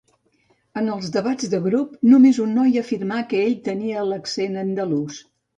[0.79, 5.25] En els debats de grup, només un noi afirmà que ell tenia accent andalús.